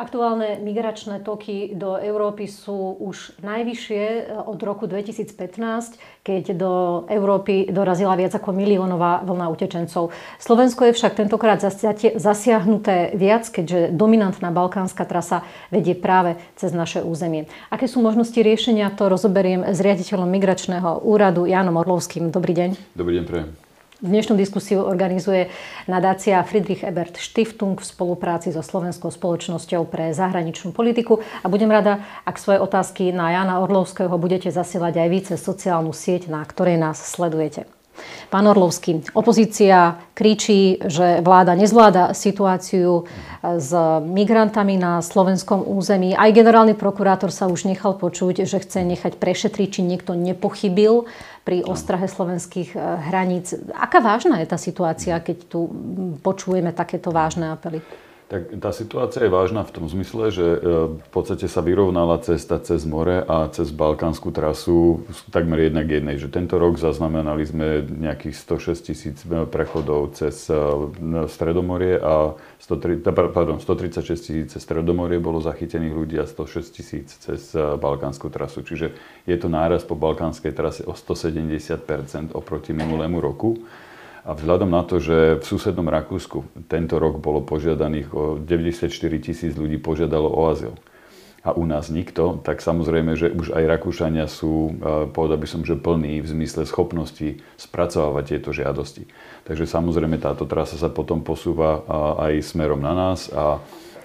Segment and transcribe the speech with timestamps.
[0.00, 5.36] Aktuálne migračné toky do Európy sú už najvyššie eh, od roku 2015,
[6.24, 6.72] keď do
[7.12, 10.08] Európy dorazila viac ako miliónová vlna utečencov.
[10.40, 11.60] Slovensko je však tentokrát
[12.16, 17.44] zasiahnuté viac, keďže dominantná balkánska trasa vedie práve cez naše územie.
[17.68, 22.32] Aké sú možnosti riešenia, to rozoberiem s riaditeľom migračného úradu Jánom Orlovským.
[22.32, 22.96] Dobrý deň.
[22.96, 23.69] Dobrý deň, prejem.
[24.00, 25.52] Dnešnú diskusiu organizuje
[25.84, 32.00] nadácia Friedrich Ebert Stiftung v spolupráci so Slovenskou spoločnosťou pre zahraničnú politiku a budem rada,
[32.24, 36.80] ak svoje otázky na Jana Orlovského budete zasielať aj vy cez sociálnu sieť, na ktorej
[36.80, 37.68] nás sledujete.
[38.32, 43.04] Pán Orlovský, opozícia kričí, že vláda nezvláda situáciu
[43.42, 46.16] s migrantami na slovenskom území.
[46.16, 51.04] Aj generálny prokurátor sa už nechal počuť, že chce nechať prešetriť, či niekto nepochybil
[51.44, 52.80] pri ostrahe slovenských eh,
[53.10, 53.56] hraníc.
[53.72, 55.60] Aká vážna je tá situácia, keď tu
[56.20, 57.80] počujeme takéto vážne apely?
[58.30, 60.58] Tak tá situácia je vážna v tom zmysle, že e,
[61.02, 65.02] v podstate sa vyrovnala cesta cez more a cez balkánsku trasu
[65.34, 66.14] takmer jednak jednej.
[66.14, 70.54] Že tento rok zaznamenali sme nejakých 106 tisíc prechodov cez e,
[71.26, 73.02] Stredomorie a 103,
[73.34, 78.62] pardon, 136 tisíc cez Stredomorie bolo zachytených ľudí a 106 tisíc cez e, balkánsku trasu.
[78.62, 78.94] Čiže
[79.26, 83.58] je to náraz po balkánskej trase o 170% oproti minulému roku.
[84.20, 89.56] A vzhľadom na to, že v susednom Rakúsku tento rok bolo požiadaných o 94 tisíc
[89.56, 90.76] ľudí požiadalo o azyl
[91.40, 95.64] a u nás nikto, tak samozrejme, že už aj Rakúšania sú, e, povedal by som,
[95.64, 99.08] že plní v zmysle schopnosti spracovávať tieto žiadosti.
[99.48, 101.80] Takže samozrejme táto trasa sa potom posúva
[102.20, 103.56] aj smerom na nás, a,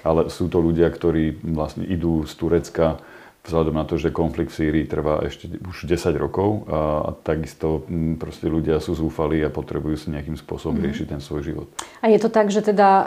[0.07, 3.03] ale sú to ľudia, ktorí vlastne idú z Turecka
[3.45, 7.85] vzhľadom na to, že konflikt v Sýrii trvá ešte už 10 rokov a, a takisto
[7.87, 10.87] m, proste ľudia sú zúfali a potrebujú si nejakým spôsobom mm-hmm.
[10.89, 11.67] riešiť ten svoj život.
[12.01, 13.05] A je to tak, že teda e,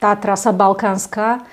[0.00, 1.44] tá trasa balkánska,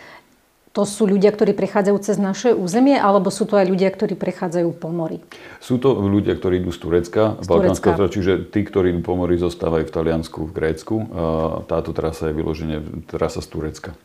[0.76, 4.76] to sú ľudia, ktorí prechádzajú cez naše územie, alebo sú to aj ľudia, ktorí prechádzajú
[4.76, 5.24] po mori?
[5.64, 8.12] Sú to ľudia, ktorí idú z Turecka, z Balkánska, Turecka.
[8.12, 10.96] čiže tí, ktorí idú po mori, zostávajú v Taliansku, v Grécku.
[11.72, 13.96] Táto trasa je vyloženie trasa z Turecka.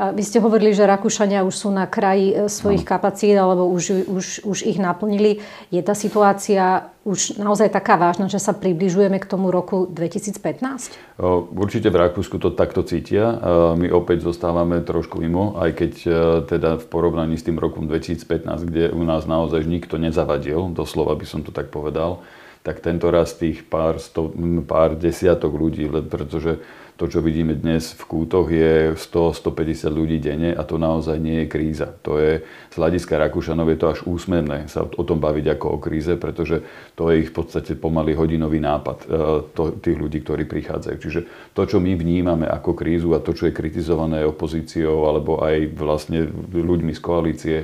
[0.00, 2.90] Vy ste hovorili, že Rakúšania už sú na kraji e, svojich no.
[2.96, 5.44] kapacít, alebo už, už, už ich naplnili.
[5.68, 11.20] Je tá situácia už naozaj taká vážna, že sa približujeme k tomu roku 2015?
[11.52, 13.36] Určite v Rakúsku to takto cítia.
[13.76, 16.10] My opäť zostávame trošku mimo, aj keď e,
[16.48, 21.28] teda v porovnaní s tým rokom 2015, kde u nás naozaj nikto nezavadil, doslova by
[21.28, 22.24] som to tak povedal,
[22.64, 24.32] tak tento raz tých pár, sto,
[24.64, 26.60] pár desiatok ľudí, pretože
[27.00, 31.46] to, čo vidíme dnes v kútoch, je 100-150 ľudí denne a to naozaj nie je
[31.48, 31.88] kríza.
[32.04, 35.78] To je, z hľadiska Rakúšanov je to až úsmevné sa o tom baviť ako o
[35.80, 36.60] kríze, pretože
[36.92, 39.16] to je ich v podstate pomaly hodinový nápad e,
[39.56, 40.96] to, tých ľudí, ktorí prichádzajú.
[41.00, 41.20] Čiže
[41.56, 46.28] to, čo my vnímame ako krízu a to, čo je kritizované opozíciou alebo aj vlastne
[46.52, 47.58] ľuďmi z koalície,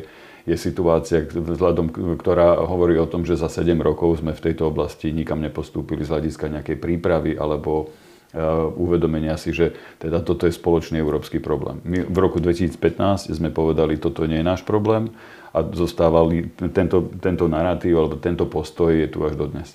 [0.46, 5.10] je situácia, vzhľadom, ktorá hovorí o tom, že za 7 rokov sme v tejto oblasti
[5.12, 7.90] nikam nepostúpili z hľadiska nejakej prípravy alebo
[8.76, 11.80] uvedomenia si, že teda toto je spoločný európsky problém.
[11.88, 15.08] My v roku 2015 sme povedali, toto nie je náš problém
[15.56, 19.72] a zostávali tento, tento narratív alebo tento postoj je tu až dodnes.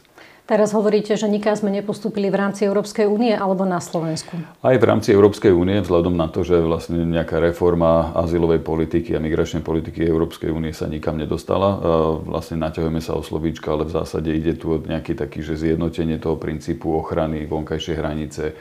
[0.51, 4.35] Teraz hovoríte, že nikam sme nepostúpili v rámci Európskej únie alebo na Slovensku.
[4.59, 9.23] Aj v rámci Európskej únie, vzhľadom na to, že vlastne nejaká reforma azylovej politiky a
[9.23, 11.79] migračnej politiky Európskej únie sa nikam nedostala.
[12.27, 16.19] Vlastne naťahujeme sa o slovíčka, ale v zásade ide tu o nejaký taký, že zjednotenie
[16.19, 18.51] toho princípu ochrany vonkajšej hranice,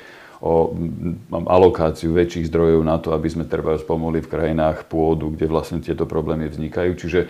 [0.41, 0.73] o
[1.51, 6.07] alokáciu väčších zdrojov na to, aby sme treba pomohli v krajinách pôdu, kde vlastne tieto
[6.07, 6.97] problémy vznikajú.
[6.97, 7.21] Čiže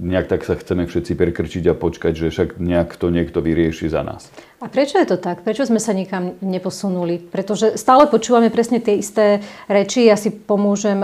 [0.00, 4.00] nejak tak sa chceme všetci prekrčiť a počkať, že však nejak to niekto vyrieši za
[4.00, 4.32] nás.
[4.60, 5.40] A prečo je to tak?
[5.40, 7.16] Prečo sme sa nikam neposunuli?
[7.16, 9.40] Pretože stále počúvame presne tie isté
[9.72, 10.04] reči.
[10.04, 11.00] Ja si pomôžem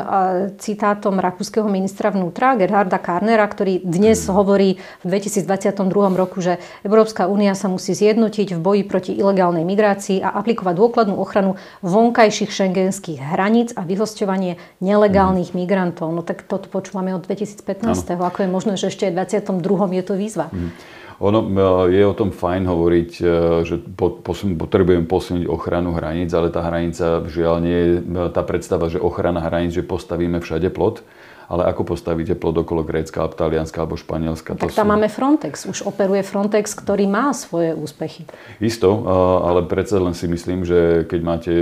[0.61, 4.33] citátom rakúskeho ministra vnútra Gerharda Karnera, ktorý dnes hmm.
[4.37, 5.73] hovorí v 2022
[6.13, 11.17] roku, že Európska únia sa musí zjednotiť v boji proti ilegálnej migrácii a aplikovať dôkladnú
[11.17, 15.61] ochranu vonkajších šengenských hraníc a vyhosťovanie nelegálnych hmm.
[15.65, 16.13] migrantov.
[16.13, 17.65] No tak toto počúvame od 2015.
[17.89, 18.29] Ano.
[18.29, 19.97] Ako je možné, že ešte v 22.
[19.97, 20.53] je to výzva?
[20.53, 20.77] Hmm.
[21.19, 21.51] Ono e,
[21.97, 23.25] je o tom fajn hovoriť, e,
[23.65, 23.81] že
[24.61, 27.93] potrebujem posilniť ochranu hraníc, ale tá hranica žiaľ nie je
[28.33, 31.01] tá predstava, že ochrana hraníc, že postavíme všade plot
[31.47, 34.59] ale ako postavíte plod okolo Grécka, Talianska alebo Španielska?
[34.59, 34.93] Tak tam sú...
[34.93, 35.67] máme Frontex.
[35.71, 38.27] Už operuje Frontex, ktorý má svoje úspechy.
[38.59, 39.07] Isto,
[39.43, 41.53] ale predsa len si myslím, že keď máte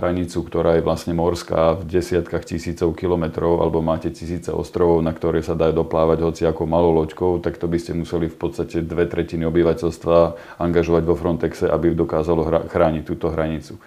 [0.00, 5.40] hranicu, ktorá je vlastne morská v desiatkách tisícov kilometrov, alebo máte tisíce ostrovov, na ktoré
[5.40, 9.08] sa dá doplávať hoci ako malou loďkou, tak to by ste museli v podstate dve
[9.08, 10.16] tretiny obyvateľstva
[10.60, 13.80] angažovať vo Frontexe, aby dokázalo chrániť túto hranicu.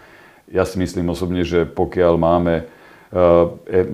[0.49, 2.69] Ja si myslím osobne, že pokiaľ máme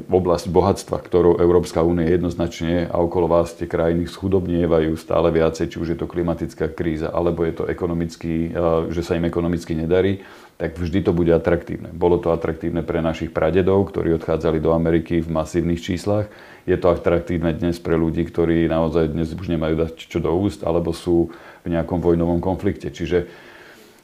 [0.08, 5.78] oblasť bohatstva, ktorou Európska únia jednoznačne a okolo vás tie krajiny schudobnievajú stále viacej, či
[5.78, 8.56] už je to klimatická kríza, alebo je to ekonomický,
[8.90, 10.24] že sa im ekonomicky nedarí,
[10.56, 11.90] tak vždy to bude atraktívne.
[11.90, 16.30] Bolo to atraktívne pre našich pradedov, ktorí odchádzali do Ameriky v masívnych číslach.
[16.70, 20.62] Je to atraktívne dnes pre ľudí, ktorí naozaj dnes už nemajú dať čo do úst,
[20.62, 21.34] alebo sú
[21.66, 22.94] v nejakom vojnovom konflikte.
[22.94, 23.50] Čiže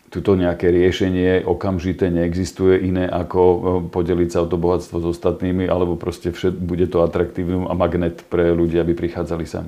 [0.07, 3.59] tuto nejaké riešenie okamžité neexistuje iné ako e,
[3.91, 8.23] podeliť sa o to bohatstvo s ostatnými, alebo proste všet, bude to atraktívny a magnet
[8.31, 9.67] pre ľudí, aby prichádzali sem.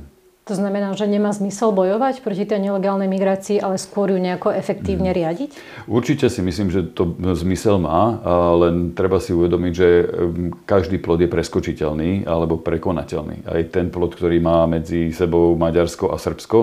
[0.50, 5.14] To znamená, že nemá zmysel bojovať proti tej nelegálnej migrácii, ale skôr ju nejako efektívne
[5.14, 5.18] mm.
[5.22, 5.50] riadiť?
[5.86, 8.18] Určite si myslím, že to zmysel má,
[8.58, 9.88] len treba si uvedomiť, že
[10.66, 13.46] každý plod je preskočiteľný alebo prekonateľný.
[13.46, 16.60] Aj ten plod, ktorý má medzi sebou Maďarsko a Srbsko,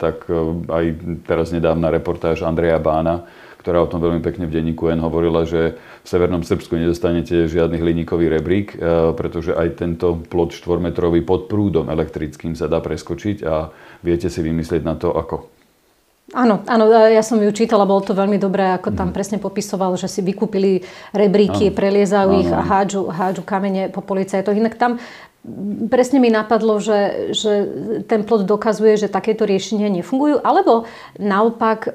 [0.00, 0.32] tak e,
[0.72, 0.84] aj
[1.28, 3.28] teraz nedávna reportáž Andreja Bána,
[3.60, 7.76] ktorá o tom veľmi pekne v denníku N hovorila, že v Severnom Srbsku nedostanete žiadny
[7.76, 13.68] hliníkový rebrík, e, pretože aj tento plot štvormetrový pod prúdom elektrickým sa dá preskočiť a
[14.00, 15.60] viete si vymyslieť na to ako.
[16.30, 19.16] Áno, áno, ja som ju čítala, bolo to veľmi dobré, ako tam mm.
[19.18, 21.76] presne popisoval, že si vykúpili rebríky, áno.
[21.76, 24.54] preliezajú ich a hádžu, hádžu kamene po policajtoch.
[24.54, 25.02] Inak tam
[25.90, 27.52] presne mi napadlo, že, že
[28.04, 30.84] ten plot dokazuje, že takéto riešenia nefungujú, alebo
[31.16, 31.90] naopak e,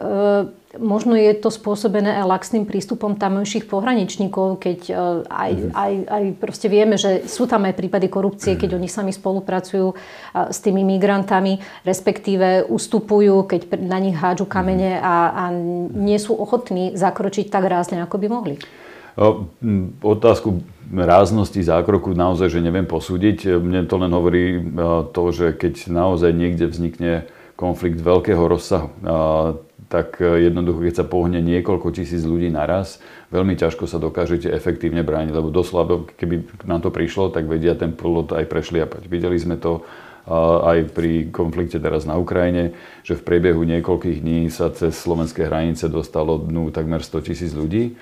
[0.79, 4.93] Možno je to spôsobené aj laxným prístupom tamojších pohraničníkov, keď e,
[5.27, 5.71] aj, mm.
[5.71, 9.95] aj, aj proste vieme, že sú tam aj prípady korupcie, keď oni sami spolupracujú
[10.35, 15.43] s tými migrantami, respektíve ustupujú, keď na nich hádžu kamene a, a
[15.91, 18.55] nie sú ochotní zakročiť tak rázne, ako by mohli.
[20.03, 20.59] Otázku
[20.91, 23.57] ráznosti zákroku naozaj, že neviem posúdiť.
[23.63, 24.59] Mne to len hovorí
[25.15, 27.23] to, že keď naozaj niekde vznikne
[27.55, 28.91] konflikt veľkého rozsahu,
[29.89, 32.99] tak e, jednoducho, keď sa pohne niekoľko tisíc ľudí naraz,
[33.29, 37.93] veľmi ťažko sa dokážete efektívne brániť, lebo doslova, keby nám to prišlo, tak vedia ten
[37.93, 39.05] plot aj prešliapať.
[39.05, 39.85] Videli sme to
[40.65, 42.73] aj pri konflikte teraz na Ukrajine,
[43.05, 47.93] že v priebehu niekoľkých dní sa cez slovenské hranice dostalo dnu takmer 100 tisíc ľudí.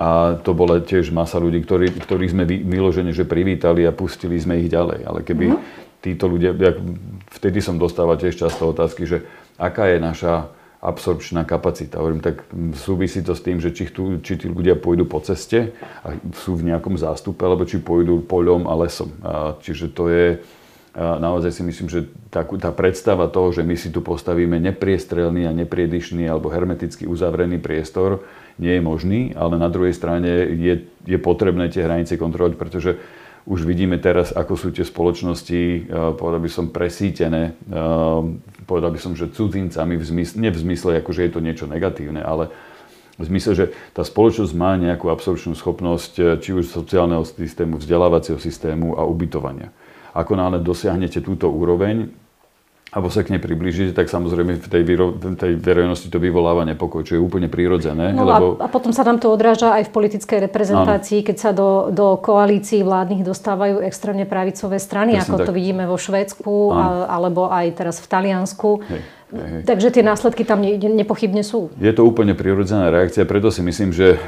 [0.00, 4.64] A to bola tiež masa ľudí, ktorí, ktorých sme vyložene, že privítali a pustili sme
[4.64, 5.04] ich ďalej.
[5.04, 6.00] Ale keby mm-hmm.
[6.00, 6.56] títo ľudia,
[7.36, 9.22] vtedy som dostával tiež často otázky, že
[9.60, 10.48] aká je naša
[10.82, 12.02] absorpčná kapacita.
[12.02, 12.42] Hovorím, tak
[12.74, 15.70] súvisí to s tým, že či, tu, či tí ľudia pôjdu po ceste
[16.02, 19.14] a sú v nejakom zástupe, alebo či pôjdu poľom a lesom.
[19.22, 20.42] A čiže to je,
[20.98, 25.46] a naozaj si myslím, že tá, tá predstava toho, že my si tu postavíme nepriestrelný
[25.46, 28.26] a nepriedišný alebo hermeticky uzavrený priestor,
[28.58, 30.74] nie je možný, ale na druhej strane je,
[31.06, 32.98] je potrebné tie hranice kontrolovať, pretože
[33.42, 35.82] už vidíme teraz, ako sú tie spoločnosti, eh,
[36.14, 38.20] povedal by som, presítené, eh,
[38.66, 41.66] povedal by som, že cudzincami, v zmysle, nie v zmysle, ako že je to niečo
[41.66, 42.54] negatívne, ale
[43.18, 48.38] v zmysle, že tá spoločnosť má nejakú absorpčnú schopnosť eh, či už sociálneho systému, vzdelávacieho
[48.38, 49.74] systému a ubytovania.
[50.12, 52.21] Ako náhle dosiahnete túto úroveň,
[52.92, 56.68] alebo sa k nej priblížite, tak samozrejme v tej, výro, v tej verejnosti to vyvoláva
[56.68, 58.12] nepokoj, čo je úplne prirodzené.
[58.12, 58.60] No lebo...
[58.60, 61.26] a, a potom sa nám to odráža aj v politickej reprezentácii, Áno.
[61.32, 65.46] keď sa do, do koalícií vládnych dostávajú extrémne pravicové strany, Presne ako tak.
[65.48, 68.84] to vidíme vo Švédsku, a, alebo aj teraz v Taliansku.
[68.84, 69.00] Hej.
[69.32, 69.64] Hej.
[69.64, 71.72] Takže tie následky tam ne, nepochybne sú.
[71.80, 74.18] Je to úplne prirodzená reakcia, preto si myslím, že e,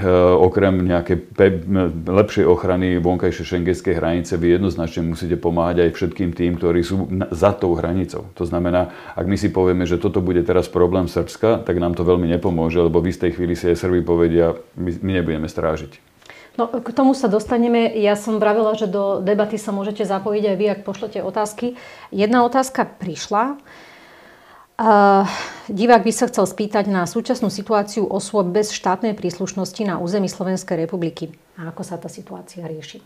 [0.40, 1.60] okrem nejakej pe-
[2.08, 7.04] lepšej ochrany vonkajšej šengenskej hranice vy jednoznačne musíte pomáhať aj všetkým tým, ktorí sú
[7.36, 8.32] za tou hranicou.
[8.32, 12.00] To znamená, ak my si povieme, že toto bude teraz problém Srbska, tak nám to
[12.00, 16.16] veľmi nepomôže, lebo v istej chvíli si aj Srby povedia, my, my nebudeme strážiť.
[16.54, 17.90] No, k tomu sa dostaneme.
[17.98, 21.74] Ja som vravila, že do debaty sa môžete zapojiť aj vy, ak pošlete otázky.
[22.14, 23.58] Jedna otázka prišla.
[25.70, 30.82] Divák by sa chcel spýtať na súčasnú situáciu osôb bez štátnej príslušnosti na území Slovenskej
[30.82, 31.30] republiky.
[31.54, 32.98] A ako sa tá situácia rieši?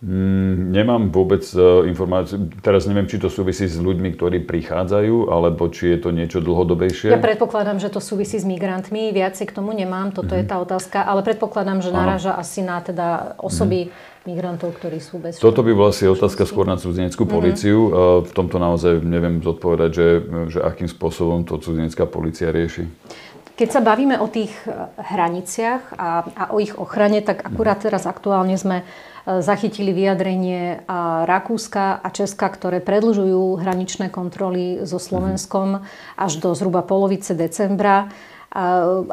[0.00, 2.48] Mm, nemám vôbec uh, informáciu.
[2.64, 7.12] Teraz neviem, či to súvisí s ľuďmi, ktorí prichádzajú, alebo či je to niečo dlhodobejšie.
[7.12, 9.12] Ja predpokladám, že to súvisí s migrantmi.
[9.12, 10.16] Viacej k tomu nemám.
[10.16, 10.40] Toto mm-hmm.
[10.40, 10.50] je mhm.
[10.50, 10.98] tá otázka.
[11.04, 15.72] Ale predpokladám, že naráža asi na teda osoby mm-hmm migrantov, ktorí sú bez Toto by
[15.72, 17.30] bola asi otázka skôr na cudzineckú mhm.
[17.30, 17.78] políciu.
[17.88, 18.28] Mm-hmm.
[18.28, 20.08] V tomto naozaj neviem zodpovedať, že,
[20.52, 22.84] že akým spôsobom to cudzinecká policia rieši.
[23.56, 27.84] Keď sa bavíme o tých e, hraniciach a, a o ich ochrane, tak akurát mhm.
[27.92, 28.84] teraz aktuálne sme e,
[29.26, 30.84] zachytili vyjadrenie
[31.28, 35.84] Rakúska a Česka, ktoré predlžujú hraničné kontroly so Slovenskom
[36.16, 38.08] až do zhruba polovice decembra.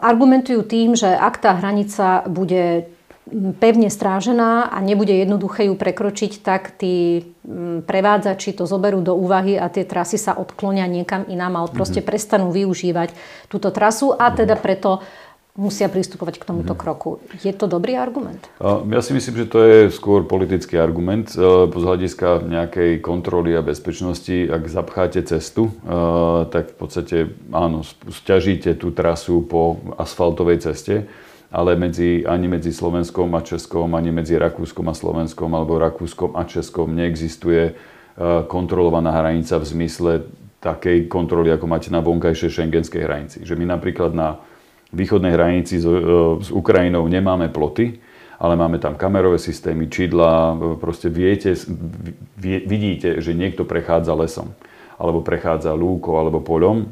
[0.02, 2.90] Argumentujú tým, že ak tá hranica bude
[3.60, 7.28] pevne strážená a nebude jednoduché ju prekročiť, tak tí
[7.84, 12.12] prevádzači to zoberú do úvahy a tie trasy sa odklonia niekam inám, ale proste mm-hmm.
[12.12, 13.12] prestanú využívať
[13.52, 15.04] túto trasu a teda preto
[15.58, 16.80] musia pristupovať k tomuto mm.
[16.80, 17.18] kroku.
[17.42, 18.46] Je to dobrý argument?
[18.62, 21.34] Ja si myslím, že to je skôr politický argument.
[21.34, 25.74] Z hľadiska nejakej kontroly a bezpečnosti, ak zapcháte cestu,
[26.54, 27.18] tak v podstate
[27.50, 27.82] áno,
[28.14, 31.10] stiažíte tú trasu po asfaltovej ceste,
[31.50, 36.46] ale medzi, ani medzi Slovenskom a Českom, ani medzi Rakúskom a Slovenskom alebo Rakúskom a
[36.46, 37.74] Českom neexistuje
[38.46, 40.12] kontrolovaná hranica v zmysle
[40.62, 43.38] takej kontroly, ako máte na vonkajšej šengenskej hranici.
[43.42, 44.38] Že my napríklad na
[44.94, 45.98] východnej hranici s, e,
[46.44, 48.00] s Ukrajinou nemáme ploty,
[48.38, 51.58] ale máme tam kamerové systémy, čidla, proste viete,
[52.38, 54.54] vie, vidíte, že niekto prechádza lesom,
[55.02, 56.86] alebo prechádza lúkou, alebo poľom.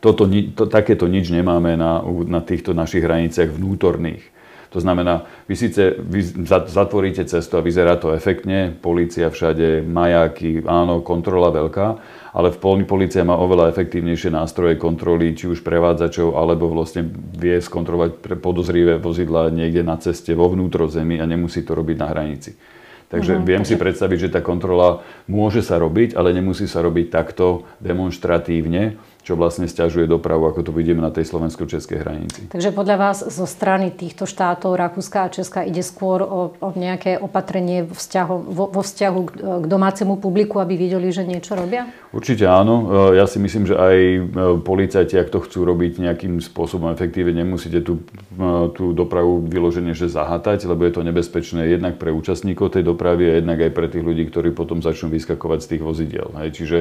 [0.00, 4.36] Toto, to, takéto nič nemáme na, na týchto našich hraniciach vnútorných.
[4.74, 6.20] To znamená, vy síce vy
[6.68, 11.86] zatvoríte cestu a vyzerá to efektne, policia všade, majáky, áno, kontrola veľká,
[12.36, 17.56] ale v polní policia má oveľa efektívnejšie nástroje kontroly, či už prevádzačov, alebo vlastne vie
[17.56, 22.52] skontrolovať podozrivé vozidla niekde na ceste vo vnútrozemí a nemusí to robiť na hranici.
[23.08, 23.72] Takže uh-huh, viem takže...
[23.72, 29.34] si predstaviť, že tá kontrola môže sa robiť, ale nemusí sa robiť takto demonstratívne, čo
[29.34, 32.40] vlastne stiažuje dopravu, ako to vidíme na tej slovensko-českej hranici.
[32.46, 37.18] Takže podľa vás zo strany týchto štátov, Rakúska a Česka, ide skôr o, o nejaké
[37.18, 41.90] opatrenie vzťahu, vo, vo vzťahu k, domácemu publiku, aby videli, že niečo robia?
[42.14, 42.86] Určite áno.
[43.18, 44.18] Ja si myslím, že aj e,
[44.62, 48.06] policajti, ak to chcú robiť nejakým spôsobom efektívne, nemusíte tú,
[48.38, 53.26] e, tú dopravu vyloženie že zahatať, lebo je to nebezpečné jednak pre účastníkov tej dopravy
[53.26, 56.30] a jednak aj pre tých ľudí, ktorí potom začnú vyskakovať z tých vozidiel.
[56.38, 56.62] Hej.
[56.62, 56.78] Čiže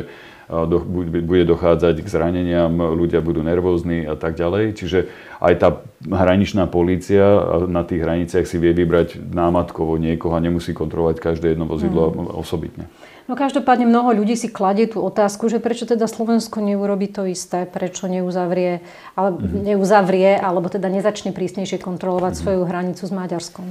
[0.49, 0.77] do,
[1.25, 4.77] bude dochádzať k zraneniam, ľudia budú nervózni a tak ďalej.
[4.77, 4.99] Čiže
[5.41, 5.69] aj tá
[6.05, 7.25] hraničná polícia
[7.65, 12.37] na tých hraniciach si vie vybrať námatkovo niekoho a nemusí kontrolovať každé jedno vozidlo mm.
[12.37, 12.85] osobitne.
[13.25, 17.65] No každopádne mnoho ľudí si kladie tú otázku, že prečo teda Slovensko neurobi to isté,
[17.65, 18.85] prečo neuzavrie,
[19.17, 19.65] ale, mm-hmm.
[19.65, 22.45] neuzavrie alebo teda nezačne prísnejšie kontrolovať mm-hmm.
[22.45, 23.65] svoju hranicu s Maďarskom.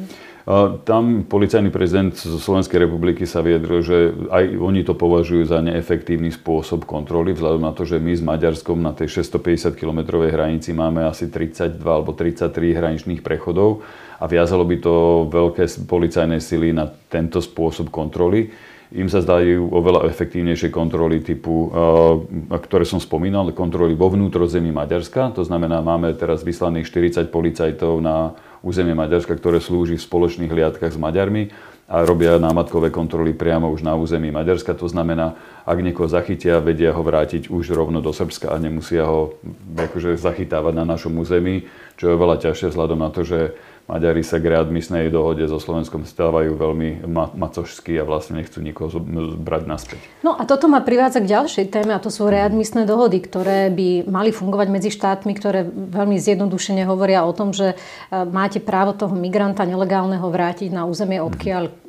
[0.84, 3.96] Tam policajný prezident zo Slovenskej republiky sa vyjadril, že
[4.28, 8.82] aj oni to považujú za neefektívny spôsob kontroly, vzhľadom na to, že my s Maďarskom
[8.82, 13.86] na tej 650 km hranici máme asi 32 alebo 33 hraničných prechodov
[14.18, 14.94] a viazalo by to
[15.30, 22.58] veľké policajné sily na tento spôsob kontroly im sa zdajú oveľa efektívnejšie kontroly typu, eh,
[22.62, 25.34] ktoré som spomínal, kontroly vo vnútrozemí Maďarska.
[25.34, 30.94] To znamená, máme teraz vyslaných 40 policajtov na územie Maďarska, ktoré slúži v spoločných hliadkach
[30.94, 31.50] s Maďarmi
[31.84, 34.72] a robia námatkové kontroly priamo už na území Maďarska.
[34.80, 35.36] To znamená,
[35.68, 39.36] ak niekoho zachytia, vedia ho vrátiť už rovno do Srbska a nemusia ho
[39.76, 41.68] akože zachytávať na našom území,
[42.00, 43.52] čo je oveľa ťažšie vzhľadom na to, že
[43.84, 48.96] Maďari sa k readmisnej dohode so Slovenskom stávajú veľmi ma- macožskí a vlastne nechcú nikoho
[49.36, 50.00] brať naspäť.
[50.24, 54.08] No a toto ma privádza k ďalšej téme a to sú readmisné dohody, ktoré by
[54.08, 59.12] mali fungovať medzi štátmi, ktoré veľmi zjednodušene hovoria o tom, že e, máte právo toho
[59.12, 61.83] migranta nelegálneho vrátiť na územie, odkiaľ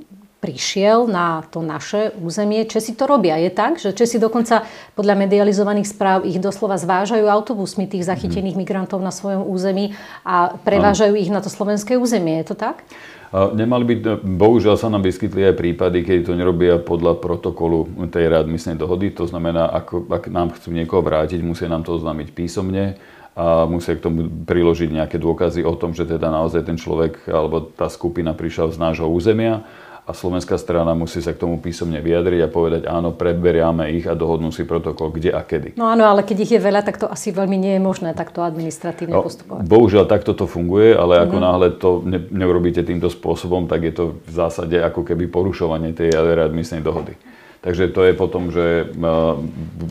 [0.46, 2.70] prišiel na to naše územie.
[2.70, 3.42] Česi to robia.
[3.42, 4.62] Je tak, že Česi dokonca
[4.94, 11.18] podľa medializovaných správ ich doslova zvážajú autobusmi tých zachytených migrantov na svojom území a prevážajú
[11.18, 12.46] ich na to slovenské územie.
[12.46, 12.86] Je to tak?
[13.34, 18.78] Nemali by, bohužiaľ sa nám vyskytli aj prípady, keď to nerobia podľa protokolu tej readmisnej
[18.78, 19.12] dohody.
[19.18, 23.02] To znamená, ako, ak nám chcú niekoho vrátiť, musia nám to oznámiť písomne
[23.36, 27.68] a musia k tomu priložiť nejaké dôkazy o tom, že teda naozaj ten človek alebo
[27.68, 29.68] tá skupina prišla z nášho územia
[30.06, 34.14] a slovenská strana musí sa k tomu písomne vyjadriť a povedať áno, preberiame ich a
[34.14, 35.74] dohodnú si protokol kde a kedy.
[35.82, 38.46] No áno, ale keď ich je veľa, tak to asi veľmi nie je možné takto
[38.46, 39.66] administratívne no, postupovať.
[39.66, 41.48] Bohužiaľ takto to funguje, ale ako mm-hmm.
[41.50, 46.14] náhle to ne, neurobíte týmto spôsobom, tak je to v zásade ako keby porušovanie tej
[46.14, 47.18] readmisnej dohody.
[47.66, 48.94] Takže to je potom, že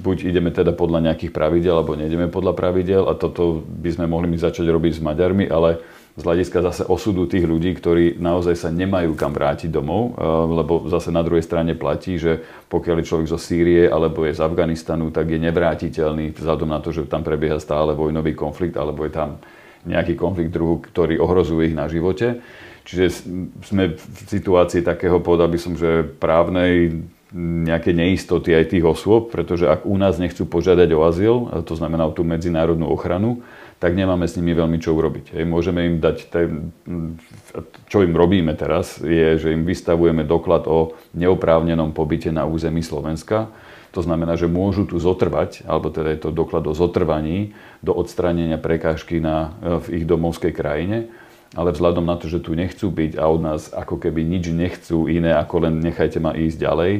[0.06, 4.30] buď ideme teda podľa nejakých pravidel, alebo nejdeme podľa pravidel a toto by sme mohli
[4.30, 5.83] my začať robiť s Maďarmi, ale
[6.14, 10.87] z hľadiska zase osudu tých ľudí, ktorí naozaj sa nemajú kam vrátiť domov, eh, lebo
[10.87, 12.38] zase na druhej strane platí, že
[12.71, 16.94] pokiaľ je človek zo Sýrie alebo je z Afganistanu, tak je nevrátiteľný vzhľadom na to,
[16.94, 19.42] že tam prebieha stále vojnový konflikt alebo je tam
[19.85, 22.40] nejaký konflikt druhu, ktorý ohrozuje ich na živote.
[22.85, 23.04] Čiže
[23.64, 27.04] sme v situácii takého, povedal by som, že právnej
[27.35, 32.06] nejaké neistoty aj tých osôb, pretože ak u nás nechcú požiadať o azyl, to znamená
[32.06, 33.42] o tú medzinárodnú ochranu,
[33.84, 35.36] tak nemáme s nimi veľmi čo urobiť.
[35.36, 36.72] Hej, môžeme im dať, ten,
[37.84, 43.52] čo im robíme teraz, je, že im vystavujeme doklad o neoprávnenom pobyte na území Slovenska.
[43.92, 47.52] To znamená, že môžu tu zotrvať, alebo teda je to doklad o zotrvaní
[47.84, 51.12] do odstránenia prekážky na, v ich domovskej krajine.
[51.52, 55.12] Ale vzhľadom na to, že tu nechcú byť a od nás ako keby nič nechcú
[55.12, 56.92] iné, ako len nechajte ma ísť ďalej,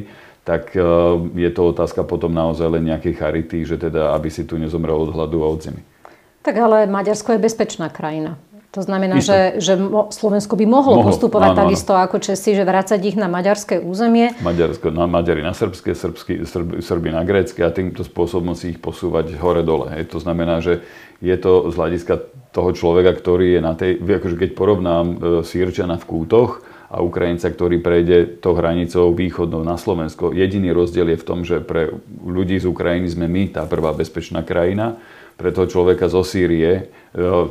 [0.45, 0.85] tak e,
[1.33, 5.11] je to otázka potom naozaj len nejakej charity, že teda, aby si tu nezomrel od
[5.11, 5.94] hladu a od zimy.
[6.45, 8.37] Tak ale Maďarsko je bezpečná krajina.
[8.75, 9.79] To znamená, že, že
[10.11, 12.11] Slovensko by mohlo, mohlo postupovať áno, takisto áno.
[12.11, 14.35] ako Česi, že vrácať ich na maďarské územie.
[14.43, 18.79] Maďarsko, na Maďari na srbské, srbsky, srb, Srby na grécké a týmto spôsobom si ich
[18.83, 19.95] posúvať hore-dole.
[20.11, 20.83] To znamená, že
[21.23, 22.13] je to z hľadiska
[22.51, 25.15] toho človeka, ktorý je na tej, akože keď porovnám e,
[25.47, 30.31] Sýrčana v kútoch, a Ukrajinca, ktorý prejde tou hranicou východnou na Slovensko.
[30.31, 31.91] Jediný rozdiel je v tom, že pre
[32.23, 34.95] ľudí z Ukrajiny sme my tá prvá bezpečná krajina
[35.35, 36.83] pre toho človeka zo Sýrie e,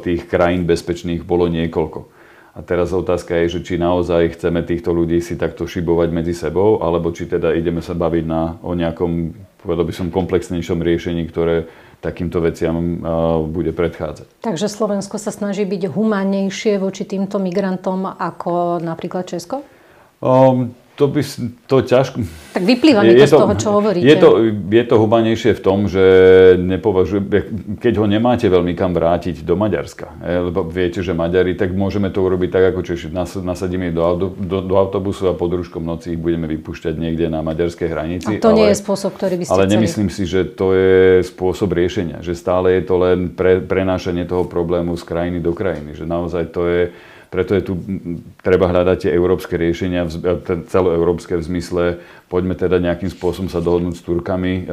[0.00, 2.14] tých krajín bezpečných bolo niekoľko.
[2.54, 6.78] A teraz otázka je, že či naozaj chceme týchto ľudí si takto šibovať medzi sebou,
[6.78, 11.66] alebo či teda ideme sa baviť na, o nejakom, povedal by som, komplexnejšom riešení, ktoré
[11.98, 14.46] takýmto veciam uh, bude predchádzať.
[14.46, 19.66] Takže Slovensko sa snaží byť humánnejšie voči týmto migrantom ako napríklad Česko?
[20.22, 21.20] Um, to by
[21.66, 22.22] to ťažko...
[22.54, 24.06] Tak vyplýva mi to, to z toho, čo hovoríte.
[24.06, 24.28] Je to,
[24.70, 26.04] je to hubanejšie v tom, že
[26.54, 27.20] nepovažuje,
[27.82, 32.22] keď ho nemáte veľmi kam vrátiť do Maďarska, lebo viete, že Maďari, tak môžeme to
[32.22, 33.10] urobiť tak, ako Češi.
[33.42, 37.42] Nasadíme ich do, do, do autobusu a po družkom noci ich budeme vypúšťať niekde na
[37.42, 38.30] maďarskej hranici.
[38.30, 39.74] A to ale, nie je spôsob, ktorý by ste Ale chceli.
[39.74, 42.22] nemyslím si, že to je spôsob riešenia.
[42.22, 45.98] Že stále je to len pre, prenášanie toho problému z krajiny do krajiny.
[45.98, 46.82] Že naozaj to je
[47.34, 47.74] preto je tu
[48.38, 50.06] treba hľadať tie európske riešenia,
[50.70, 51.84] celoeurópske v zmysle,
[52.30, 54.64] poďme teda nejakým spôsobom sa dohodnúť s Turkami, eh,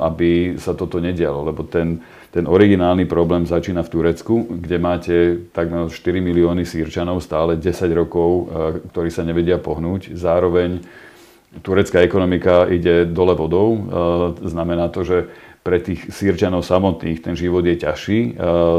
[0.00, 2.00] aby sa toto nedialo, lebo ten,
[2.32, 5.16] ten originálny problém začína v Turecku, kde máte
[5.52, 8.44] takmer 4 milióny sírčanov stále 10 rokov, eh,
[8.96, 10.16] ktorí sa nevedia pohnúť.
[10.16, 10.80] Zároveň
[11.60, 13.76] turecká ekonomika ide dole vodou.
[13.76, 13.80] Eh,
[14.48, 15.28] znamená to, že
[15.66, 18.20] pre tých sírčanov samotných ten život je ťažší.
[18.22, 18.30] E,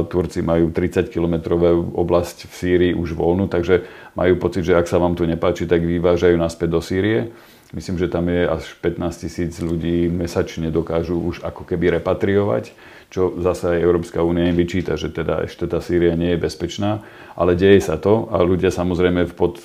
[0.08, 3.84] Turci majú 30-kilometrovú oblasť v Sýrii už voľnú, takže
[4.16, 7.36] majú pocit, že ak sa vám tu nepáči, tak vyvážajú naspäť do Sýrie.
[7.76, 12.72] Myslím, že tam je až 15 tisíc ľudí mesačne dokážu už ako keby repatriovať,
[13.12, 17.04] čo zase aj Európska únia im vyčíta, že teda ešte tá Sýria nie je bezpečná,
[17.36, 19.60] ale deje sa to a ľudia samozrejme pod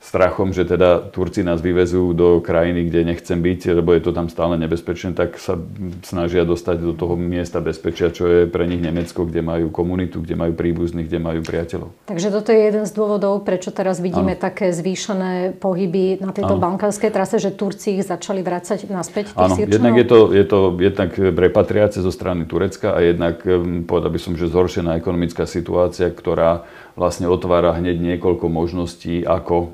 [0.00, 4.32] strachom, že teda Turci nás vyvezú do krajiny, kde nechcem byť, lebo je to tam
[4.32, 5.60] stále nebezpečné, tak sa
[6.00, 10.40] snažia dostať do toho miesta bezpečia, čo je pre nich Nemecko, kde majú komunitu, kde
[10.40, 11.92] majú príbuzných, kde majú priateľov.
[12.08, 14.40] Takže toto je jeden z dôvodov, prečo teraz vidíme ano.
[14.40, 16.64] také zvýšené pohyby na tejto ano.
[16.64, 21.12] balkánskej trase, že Turci ich začali vrácať naspäť Áno, jednak je to, je to jednak
[21.20, 26.64] repatriácia zo strany Turecka a jednak, hm, povedal by som, že zhoršená ekonomická situácia, ktorá
[27.00, 29.68] vlastne otvára hneď niekoľko možností, ako uh,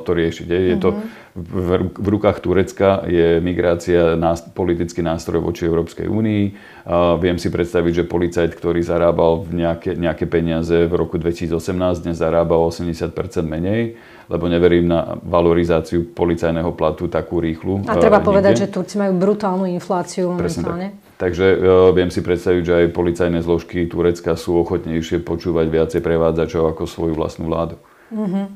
[0.00, 0.46] to riešiť.
[0.48, 0.96] Je, to
[1.36, 4.16] v, v rukách Turecka, je migrácia
[4.56, 6.42] politický nástroj voči Európskej únii.
[6.88, 11.52] Uh, viem si predstaviť, že policajt, ktorý zarábal nejaké, nejaké peniaze v roku 2018,
[12.00, 13.12] dnes zarábal 80%
[13.44, 14.00] menej,
[14.32, 17.84] lebo neverím na valorizáciu policajného platu takú rýchlu.
[17.84, 20.96] A treba uh, povedať, že Turci majú brutálnu infláciu momentálne.
[21.14, 21.56] Takže uh,
[21.94, 27.14] viem si predstaviť, že aj policajné zložky Turecka sú ochotnejšie počúvať viacej prevádzačov ako svoju
[27.14, 27.78] vlastnú vládu.
[28.10, 28.46] Mm-hmm.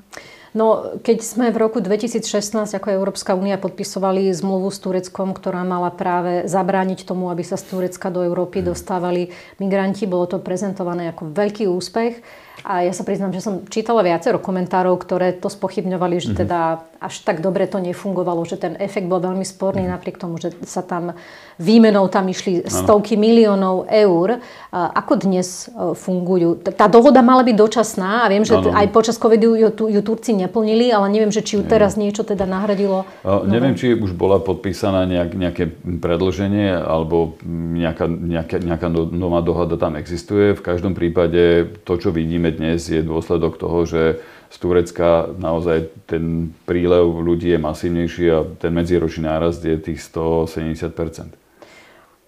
[0.56, 2.24] No, keď sme v roku 2016
[2.72, 7.68] ako Európska únia podpisovali zmluvu s Tureckom, ktorá mala práve zabrániť tomu, aby sa z
[7.68, 8.72] Turecka do Európy mhm.
[8.72, 12.24] dostávali migranti, bolo to prezentované ako veľký úspech.
[12.66, 16.38] A ja sa priznám, že som čítala viacero komentárov, ktoré to spochybňovali, že mhm.
[16.38, 16.60] teda
[16.98, 19.90] až tak dobre to nefungovalo, že ten efekt bol veľmi sporný mm.
[19.94, 21.14] napriek tomu, že sa tam
[21.58, 23.22] výmenou tam išli stovky ano.
[23.22, 24.42] miliónov eur.
[24.74, 26.58] Ako dnes e, fungujú?
[26.58, 28.74] Tá dohoda mala byť dočasná a viem, že ano.
[28.74, 32.46] aj počas covidu ju, ju Turci neplnili, ale neviem, že či ju teraz niečo teda
[32.50, 33.06] nahradilo.
[33.22, 35.64] A, neviem, či už bola podpísaná nejak, nejaké
[36.02, 40.54] predlženie alebo nejaká, nejaká, nejaká no, nová dohoda tam existuje.
[40.58, 46.56] V každom prípade to, čo vidíme dnes, je dôsledok toho, že z Turecka naozaj ten
[46.64, 50.88] prílev ľudí je masívnejší a ten medziročný nárast je tých 170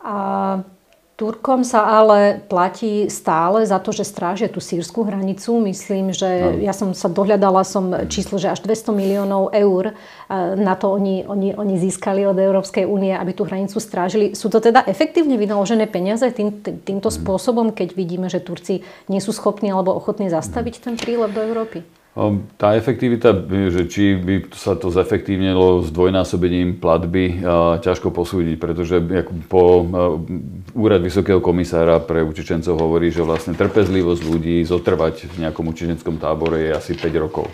[0.04, 0.16] A
[1.20, 5.61] Turkom sa ale platí stále za to, že strážia tú sírskú hranicu.
[5.61, 9.92] Myslím, že ja som sa dohľadala som číslo, že až 200 miliónov eur
[10.56, 14.33] na to oni, oni, oni získali od Európskej únie, aby tú hranicu strážili.
[14.33, 17.16] Sú to teda efektívne vynaložené peniaze tým, týmto mhm.
[17.20, 18.80] spôsobom, keď vidíme, že Turci
[19.12, 21.85] nie sú schopní alebo ochotní zastaviť ten prílev do Európy?
[22.61, 27.40] Tá efektivita, že či by sa to zefektívnilo s dvojnásobením platby,
[27.80, 29.00] ťažko posúdiť, pretože
[29.48, 29.88] po
[30.76, 36.68] úrad Vysokého komisára pre utečencov hovorí, že vlastne trpezlivosť ľudí zotrvať v nejakom utečenskom tábore
[36.68, 37.48] je asi 5 rokov.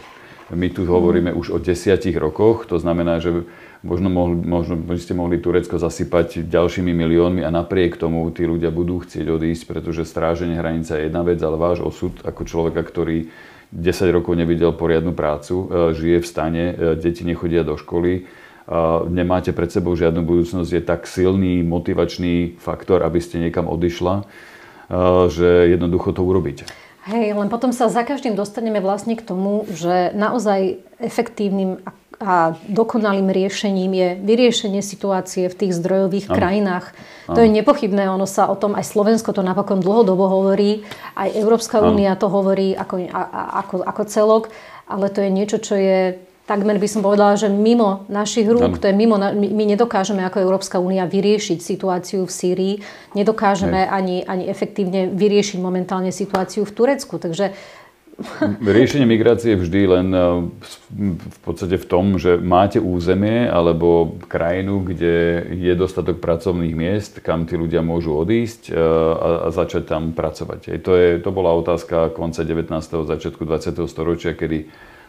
[0.50, 3.46] My tu hovoríme už o desiatich rokoch, to znamená, že
[3.86, 8.74] možno, mohli, možno by ste mohli Turecko zasypať ďalšími miliónmi a napriek tomu tí ľudia
[8.74, 13.30] budú chcieť odísť, pretože stráženie hranice je jedna vec, ale váš osud ako človeka, ktorý
[13.72, 18.22] 10 rokov nevidel poriadnu prácu, e, žije v stane, e, deti nechodia do školy, e,
[19.10, 24.26] nemáte pred sebou žiadnu budúcnosť, je tak silný motivačný faktor, aby ste niekam odišla.
[25.26, 26.62] že jednoducho to urobíte.
[27.06, 31.78] Hej, len potom sa za každým dostaneme vlastne k tomu, že naozaj efektívnym
[32.16, 36.36] a dokonalým riešením je vyriešenie situácie v tých zdrojových ano.
[36.36, 36.86] krajinách.
[37.28, 37.34] Ano.
[37.36, 40.80] To je nepochybné, ono sa o tom, aj Slovensko to napokon dlhodobo hovorí,
[41.12, 44.44] aj Európska únia to hovorí ako, ako, ako celok,
[44.88, 48.86] ale to je niečo, čo je takmer by som povedala, že mimo našich rúk, to
[48.86, 52.74] je mimo, my nedokážeme ako Európska únia vyriešiť situáciu v Sýrii,
[53.18, 57.18] nedokážeme ani, ani efektívne vyriešiť momentálne situáciu v Turecku.
[57.18, 57.52] Takže
[58.64, 60.24] Riešenie migrácie je vždy len eh,
[61.12, 67.44] v podstate v tom, že máte územie alebo krajinu, kde je dostatok pracovných miest, kam
[67.44, 70.80] tí ľudia môžu odísť eh, a, a začať tam pracovať.
[70.80, 72.72] To, je, to bola otázka konca 19.
[73.04, 73.84] začiatku 20.
[73.84, 74.64] storočia, kedy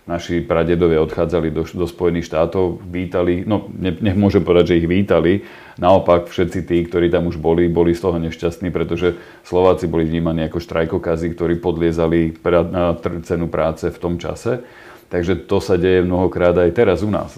[0.08, 5.43] naši pradedovia odchádzali do, do Spojených štátov, vítali, no ne, nemôžem povedať, že ich vítali,
[5.76, 10.48] naopak všetci tí, ktorí tam už boli, boli z toho nešťastní, pretože Slováci boli vnímaní
[10.48, 14.63] ako štrajkokazy, ktorí podliezali pra, na cenu práce v tom čase.
[15.08, 17.32] Takže to sa deje mnohokrát aj teraz u nás.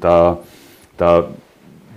[0.00, 0.40] Tá,
[0.96, 1.10] tá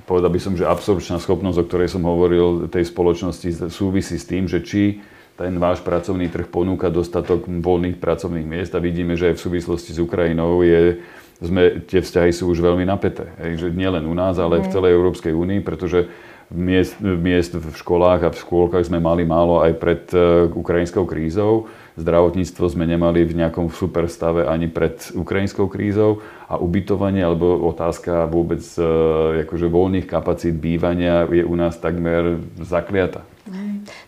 [0.03, 4.45] povedal by som, že absorpčná schopnosť, o ktorej som hovoril, tej spoločnosti súvisí s tým,
[4.45, 4.99] že či
[5.35, 9.91] ten váš pracovný trh ponúka dostatok voľných pracovných miest a vidíme, že aj v súvislosti
[9.91, 11.03] s Ukrajinou je,
[11.43, 13.27] sme, tie vzťahy sú už veľmi napäté.
[13.43, 14.63] Hej, že nie len u nás, ale mm.
[14.63, 16.07] v celej Európskej únii, pretože
[16.47, 21.67] miest, miest v školách a v škôlkach sme mali málo aj pred uh, ukrajinskou krízou.
[21.99, 28.27] Zdravotníctvo sme nemali v nejakom super stave ani pred ukrajinskou krízou a ubytovanie alebo otázka
[28.31, 33.34] vôbec uh, akože voľných kapacít bývania je u nás takmer zakliata.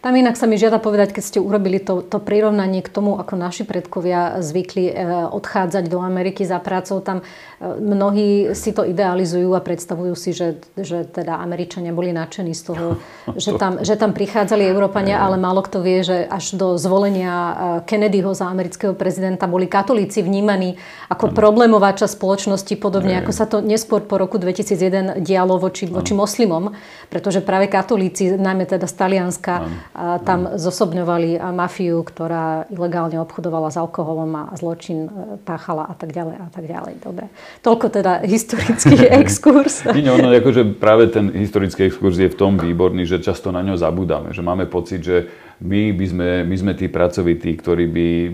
[0.02, 3.38] Tam inak sa mi žiada povedať, keď ste urobili to, to prirovnanie k tomu, ako
[3.38, 4.94] naši predkovia zvykli e,
[5.30, 7.00] odchádzať do Ameriky za prácou.
[7.00, 7.24] Tam e,
[7.64, 12.86] mnohí si to idealizujú a predstavujú si, že, že teda Američania boli nadšení z toho,
[13.38, 17.54] že tam, že tam prichádzali Európania, ale málo kto vie, že až do zvolenia e,
[17.86, 23.62] Kennedyho za amerického prezidenta boli katolíci vnímaní ako problémová časť spoločnosti, podobne ako sa to
[23.62, 26.74] neskôr po roku 2001 dialo voči, voči moslimom,
[27.12, 33.78] pretože práve katolíci, najmä teda z Talianska, a tam zosobňovali mafiu, ktorá ilegálne obchodovala s
[33.78, 35.10] alkoholom a zločin e,
[35.44, 36.94] páchala a tak ďalej a tak ďalej.
[37.02, 37.26] Dobre.
[37.62, 39.88] Toľko teda historický exkurs.
[39.92, 43.80] Nie, ono, akože práve ten historický exkurs je v tom výborný, že často na ňo
[43.80, 48.30] zabudáme, že máme pocit, že my, by sme, my sme tí pracovití, ktorí by, e,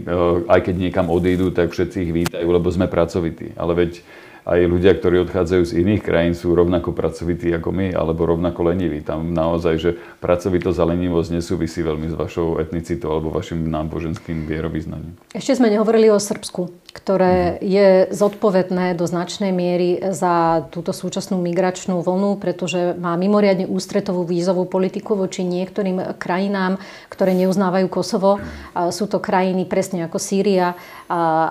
[0.52, 3.56] aj keď niekam odídu, tak všetci ich vítajú, lebo sme pracovití.
[3.56, 4.04] Ale veď
[4.44, 9.00] aj ľudia, ktorí odchádzajú z iných krajín, sú rovnako pracovití ako my, alebo rovnako leniví.
[9.00, 15.16] Tam naozaj, že pracovitosť a lenivosť nesúvisí veľmi s vašou etnicitou alebo vašim náboženským vierovýznaním.
[15.32, 17.58] Ešte sme nehovorili o Srbsku, ktoré mhm.
[17.64, 24.68] je zodpovedné do značnej miery za túto súčasnú migračnú vlnu, pretože má mimoriadne ústretovú vízovú
[24.68, 28.44] politiku voči niektorým krajinám, ktoré neuznávajú Kosovo.
[28.44, 28.92] Mhm.
[28.92, 30.76] Sú to krajiny presne ako Sýria,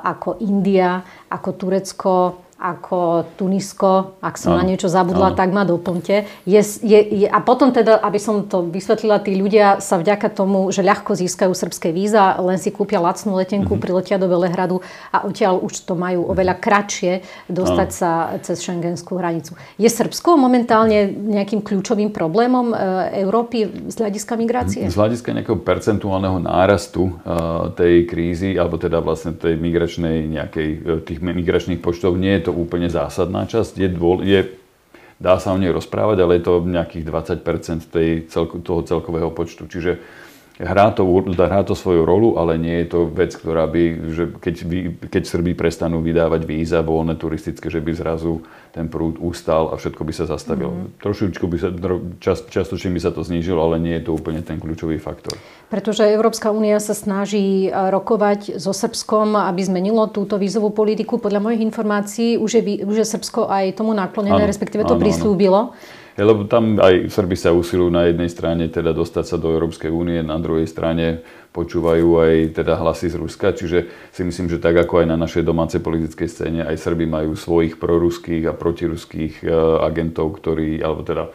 [0.04, 1.00] ako India,
[1.32, 2.12] ako Turecko,
[2.62, 4.62] ako Tunisko, ak som ano.
[4.62, 5.38] na niečo zabudla, ano.
[5.38, 6.46] tak ma doplňte.
[6.46, 10.70] Je, je, je, a potom teda, aby som to vysvetlila, tí ľudia sa vďaka tomu,
[10.70, 13.82] že ľahko získajú srbské víza, len si kúpia lacnú letenku, mm-hmm.
[13.82, 14.78] priletia do Velehradu
[15.10, 17.98] a odtiaľ už to majú oveľa kratšie dostať ano.
[17.98, 19.58] sa cez šengenskú hranicu.
[19.74, 22.76] Je Srbsko momentálne nejakým kľúčovým problémom e,
[23.26, 24.86] Európy z hľadiska migrácie?
[24.86, 27.12] Z hľadiska nejakého percentuálneho nárastu e,
[27.74, 32.51] tej krízy, alebo teda vlastne tej migračnej nejakej, e, tých migračných počtov, nie je to
[32.52, 33.80] úplne zásadná časť.
[33.80, 34.52] Je, dôl, je
[35.22, 39.70] dá sa o nej rozprávať, ale je to nejakých 20 tej celko, toho celkového počtu.
[39.70, 40.02] Čiže
[40.60, 44.54] hrá to, hrá to svoju rolu, ale nie je to vec, ktorá by, že keď,
[45.08, 50.02] keď Srbi prestanú vydávať víza voľné turistické, že by zrazu ten prúd ustal a všetko
[50.04, 50.72] by sa zastavilo.
[50.72, 50.86] Mm.
[51.00, 51.68] Trošičku by sa,
[52.20, 55.36] čas, častočne by sa to znížilo, ale nie je to úplne ten kľúčový faktor.
[55.72, 61.16] Pretože Európska únia sa snaží rokovať so Srbskom, aby zmenilo túto vízovú politiku.
[61.16, 65.02] Podľa mojich informácií už je, už je Srbsko aj tomu naklonené, ano, respektíve to ano,
[65.04, 65.60] prislúbilo.
[65.72, 66.00] Ano.
[66.20, 70.20] Lebo tam aj Srby sa usilujú na jednej strane teda dostať sa do Európskej únie,
[70.20, 75.04] na druhej strane počúvajú aj teda hlasy z Ruska, čiže si myslím, že tak ako
[75.04, 79.52] aj na našej domácej politickej scéne, aj Srby majú svojich proruských a protiruských e,
[79.84, 81.28] agentov, ktorí, alebo teda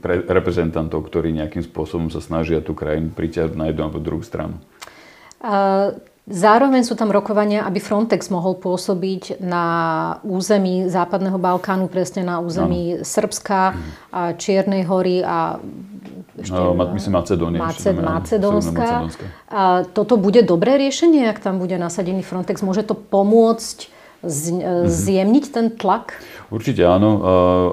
[0.00, 4.60] pre, reprezentantov, ktorí nejakým spôsobom sa snažia tú krajinu priťahnuť na jednu alebo druhú stranu.
[5.40, 5.96] Uh...
[6.22, 9.66] Zároveň sú tam rokovania, aby Frontex mohol pôsobiť na
[10.22, 13.02] území Západného Balkánu, presne na území no.
[13.02, 13.74] Srbska,
[14.14, 15.58] a Čiernej hory a
[16.32, 17.60] ešte, no, myslím Macedónia.
[17.60, 19.12] Maced, Macedónska.
[19.52, 22.64] A toto bude dobré riešenie, ak tam bude nasadený Frontex?
[22.64, 23.91] Môže to pomôcť
[24.22, 24.86] mhm.
[24.86, 26.22] zjemniť ten tlak?
[26.52, 27.24] Určite áno.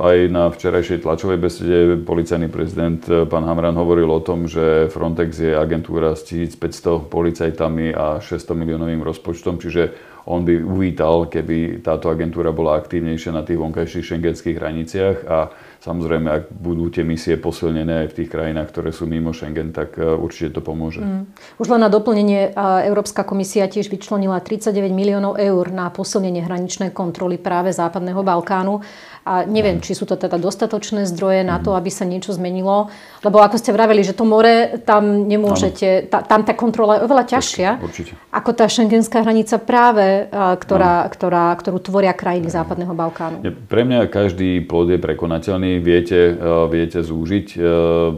[0.02, 5.36] Aj na včerajšej tlačovej besede policajný prezident e, pán Hamran hovoril o tom, že Frontex
[5.36, 9.92] je agentúra s 1500 policajtami a 600 miliónovým rozpočtom, čiže
[10.30, 16.28] on by uvítal, keby táto agentúra bola aktívnejšia na tých vonkajších šengenských hraniciach a Samozrejme,
[16.28, 20.04] ak budú tie misie posilnené aj v tých krajinách, ktoré sú mimo Schengen, tak e,
[20.04, 21.00] určite to pomôže.
[21.00, 21.24] Mm.
[21.56, 22.52] Už len na doplnenie,
[22.84, 28.84] Európska komisia tiež vyčlenila 39 miliónov eur na posilnenie hraničnej kontroly práve Západného Balkánu.
[29.24, 32.92] A neviem, či sú to teda dostatočné zdroje na to, aby sa niečo zmenilo.
[33.24, 37.24] Lebo ako ste vraveli, že to more, tam nemôžete, ta, tam tá kontrola je oveľa
[37.38, 37.70] ťažšia.
[37.80, 38.12] Určite.
[38.36, 43.46] Ako tá šengenská hranica práve, ktorá, ktorá, ktorú tvoria krajiny Západného Balkánu.
[43.70, 45.69] Pre mňa každý plod je prekonateľný.
[45.78, 46.34] Viete,
[46.74, 47.48] viete zúžiť.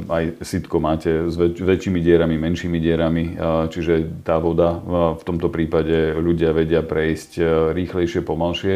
[0.08, 3.36] Aj sitko máte s väčšími dierami, menšími dierami.
[3.68, 4.80] Čiže tá voda
[5.20, 7.44] v tomto prípade ľudia vedia prejsť
[7.76, 8.76] rýchlejšie, pomalšie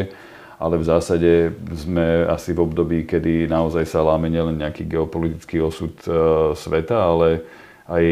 [0.56, 5.92] ale v zásade sme asi v období, kedy naozaj sa láme nielen nejaký geopolitický osud
[6.08, 6.10] e,
[6.56, 7.44] sveta, ale
[7.84, 8.04] aj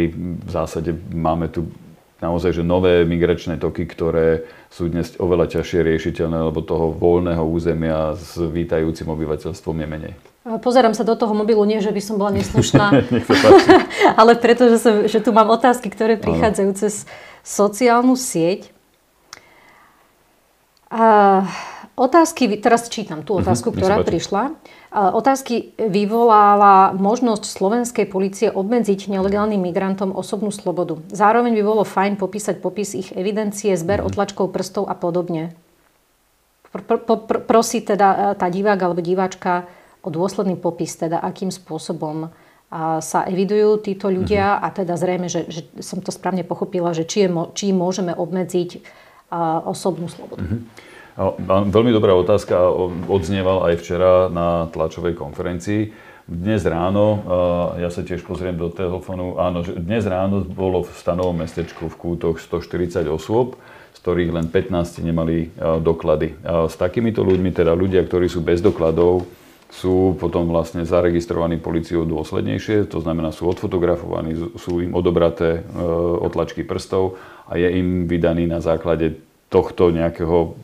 [0.45, 1.73] v zásade máme tu
[2.21, 8.13] naozaj že nové migračné toky, ktoré sú dnes oveľa ťažšie riešiteľné, lebo toho voľného územia
[8.17, 10.15] s vítajúcim obyvateľstvom je menej.
[10.45, 12.93] Pozerám sa do toho mobilu, nie že by som bola neslušná,
[14.21, 16.79] ale preto, že, som, že tu mám otázky, ktoré prichádzajú ano.
[16.79, 17.09] cez
[17.41, 18.69] sociálnu sieť.
[20.93, 21.49] Uh,
[21.95, 24.59] Otázky, teraz čítam tú mhm, otázku, uh-huh, ktorá prišla.
[24.95, 30.99] Otázky vyvolala možnosť slovenskej policie obmedziť nelegálnym migrantom osobnú slobodu.
[31.11, 34.11] Zároveň by bolo fajn popísať popis ich evidencie, zber uh-huh.
[34.11, 35.55] otlačkov prstov a podobne.
[36.75, 39.71] Pr- pr- pr- prosí teda e, tá divák alebo diváčka
[40.05, 42.29] o dôsledný popis, teda akým spôsobom
[43.01, 44.67] sa evidujú títo ľudia uh-huh.
[44.67, 48.83] a teda zrejme, že, že som to správne pochopila, že či, je, či môžeme obmedziť
[49.65, 50.43] osobnú slobodu.
[50.43, 51.39] Uh-huh.
[51.47, 52.59] Veľmi dobrá otázka
[53.07, 55.95] odznieval aj včera na tlačovej konferencii.
[56.27, 57.23] Dnes ráno,
[57.79, 62.43] ja sa tiež pozriem do telefónu, áno, dnes ráno bolo v stanovom mestečku v Kútoch
[62.43, 63.61] 140 osôb,
[63.95, 66.35] z ktorých len 15 nemali doklady.
[66.43, 69.29] S takýmito ľuďmi, teda ľudia, ktorí sú bez dokladov,
[69.75, 75.67] sú potom vlastne zaregistrovaní policiou dôslednejšie, to znamená sú odfotografovaní, sú im odobraté
[76.23, 77.19] otlačky prstov
[77.51, 79.19] a je im vydaný na základe
[79.51, 80.55] tohto nejakého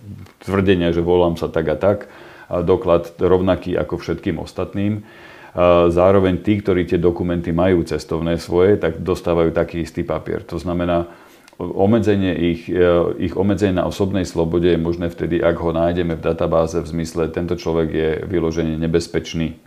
[0.46, 2.06] tvrdenia, že volám sa tak a tak,
[2.46, 5.02] a doklad rovnaký ako všetkým ostatným.
[5.90, 10.46] Zároveň tí, ktorí tie dokumenty majú cestovné svoje, tak dostávajú taký istý papier.
[10.46, 11.10] To znamená,
[11.60, 12.80] obmedzenie ich, e,
[13.20, 17.28] ich obmedzenie na osobnej slobode je možné vtedy, ak ho nájdeme v databáze v zmysle,
[17.28, 19.60] tento človek je vyložene nebezpečný.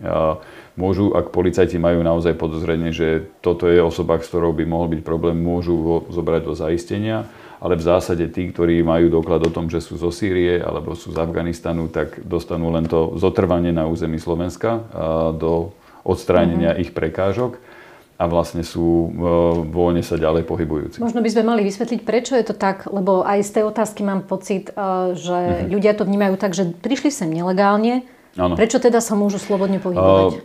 [0.74, 5.02] Môžu, ak policajti majú naozaj podozrenie, že toto je osoba, s ktorou by mohol byť
[5.06, 7.30] problém, môžu ho zobrať do zaistenia
[7.64, 11.16] ale v zásade tí, ktorí majú doklad o tom, že sú zo Sýrie alebo sú
[11.16, 14.84] z Afganistanu, tak dostanú len to zotrvanie na území Slovenska
[15.40, 15.72] do
[16.04, 16.84] odstránenia uh-huh.
[16.84, 17.56] ich prekážok
[18.18, 19.10] a vlastne sú uh,
[19.66, 21.02] voľne sa ďalej pohybujúci.
[21.02, 24.24] Možno by sme mali vysvetliť, prečo je to tak, lebo aj z tej otázky mám
[24.26, 25.70] pocit, uh, že uh-huh.
[25.74, 28.58] ľudia to vnímajú tak, že prišli sem nelegálne, Ano.
[28.58, 30.42] Prečo teda sa môžu slobodne pohybovať?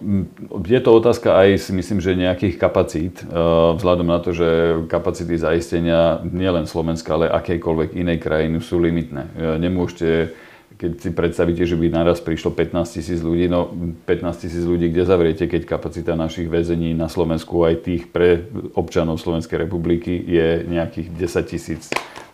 [0.69, 4.49] Je to otázka aj si myslím, že nejakých kapacít, vzhľadom na to, že
[4.93, 9.33] kapacity zaistenia nielen Slovenska, ale akejkoľvek inej krajiny sú limitné.
[9.57, 10.37] Nemôžete,
[10.79, 13.67] keď si predstavíte, že by naraz prišlo 15 tisíc ľudí, no
[14.07, 18.47] 15 tisíc ľudí kde zavriete, keď kapacita našich väzení na Slovensku aj tých pre
[18.79, 21.83] občanov Slovenskej republiky je nejakých 10 tisíc.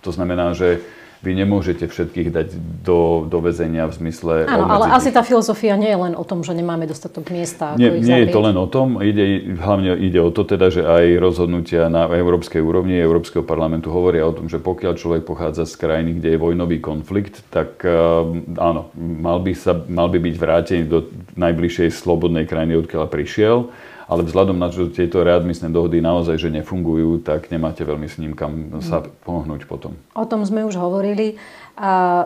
[0.05, 0.85] To znamená, že
[1.25, 2.49] vy nemôžete všetkých dať
[2.85, 4.45] do, do väzenia v zmysle...
[4.45, 7.73] Áno, ale asi tá filozofia nie je len o tom, že nemáme dostatok miesta.
[7.81, 11.17] Nie, nie je to len o tom, ide, hlavne ide o to teda, že aj
[11.17, 16.21] rozhodnutia na európskej úrovni Európskeho parlamentu hovoria o tom, že pokiaľ človek pochádza z krajiny,
[16.21, 17.81] kde je vojnový konflikt, tak
[18.61, 21.09] áno, mal by, sa, mal by byť vrátený do
[21.41, 23.73] najbližšej slobodnej krajiny, odkiaľ prišiel
[24.05, 28.21] ale vzhľadom na to, že tieto readmisné dohody naozaj že nefungujú, tak nemáte veľmi s
[28.21, 29.97] ním kam sa pohnúť potom.
[30.13, 31.41] O tom sme už hovorili.
[31.75, 32.25] A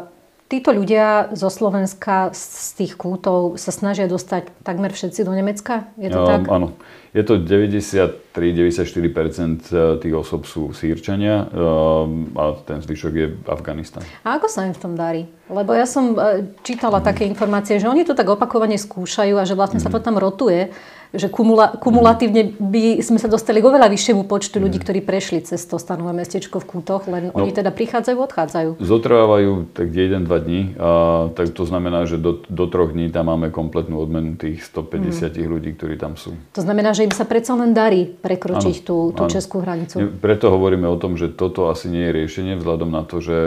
[0.49, 5.93] títo ľudia zo Slovenska z tých kútov sa snažia dostať takmer všetci do Nemecka?
[6.01, 6.41] Je to um, tak?
[6.49, 6.73] Áno.
[7.17, 14.05] Je to 93-94% e, tých osob sú sírčania um, a ten zvyšok je Afganistan.
[14.25, 15.25] A ako sa im v tom darí?
[15.49, 17.05] Lebo ja som e, čítala mm.
[17.05, 19.85] také informácie, že oni to tak opakovane skúšajú a že vlastne mm.
[19.85, 20.05] sa to mhm.
[20.05, 20.69] tam rotuje
[21.13, 24.85] že kumula, kumulatívne by sme sa dostali k oveľa vyššiemu počtu ľudí, mhm.
[24.85, 28.71] ktorí prešli cez to stanové mestečko v Kútoch, len no, oni teda prichádzajú, odchádzajú.
[28.83, 33.49] Zotrvávajú tak 1-2 dní, a, tak to znamená, že do, do troch dní tam máme
[33.49, 35.49] kompletnú odmenu tých 150 mm.
[35.49, 36.37] ľudí, ktorí tam sú.
[36.53, 40.21] To znamená, že im sa predsa len darí prekročiť ano, tú, tú českú hranicu.
[40.21, 43.39] Preto hovoríme o tom, že toto asi nie je riešenie, vzhľadom na to, že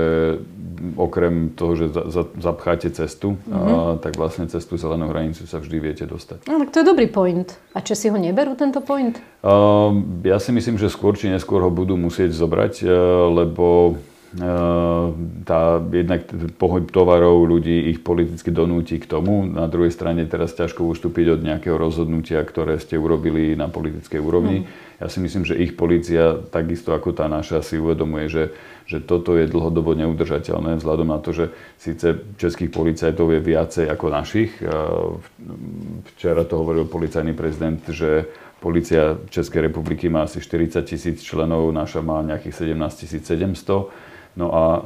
[0.97, 3.53] okrem toho, že za, za, zapcháte cestu, mm-hmm.
[3.53, 6.49] a, tak vlastne cez tú zelenú hranicu sa vždy viete dostať.
[6.49, 7.50] No, tak to je dobrý point.
[7.71, 9.15] A či si ho neberú, tento point?
[9.41, 9.95] Uh,
[10.27, 12.91] ja si myslím, že skôr či neskôr ho budú musieť zobrať, uh,
[13.31, 13.97] lebo
[15.43, 16.23] tá jednak
[16.55, 19.43] pohyb tovarov ľudí ich politicky donúti k tomu.
[19.43, 24.63] Na druhej strane teraz ťažko ustúpiť od nejakého rozhodnutia, ktoré ste urobili na politickej úrovni.
[24.63, 24.65] Mm.
[25.01, 28.43] Ja si myslím, že ich policia, takisto ako tá naša, si uvedomuje, že,
[28.85, 31.45] že toto je dlhodobo neudržateľné vzhľadom na to, že
[31.81, 34.53] síce českých policajtov je viacej ako našich.
[36.13, 38.29] Včera to hovoril policajný prezident, že
[38.61, 44.79] Polícia Českej republiky má asi 40 tisíc členov, naša má nejakých 17 700 No a